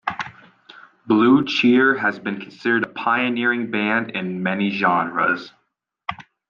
Blue 1.05 1.45
Cheer 1.45 1.95
has 1.99 2.17
been 2.17 2.41
considered 2.41 2.81
a 2.85 2.87
pioneering 2.87 3.69
band 3.69 4.09
in 4.15 4.41
many 4.41 4.71
genres. 4.71 5.53